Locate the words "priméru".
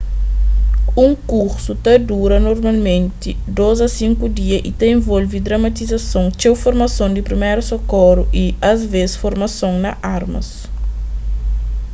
7.29-7.61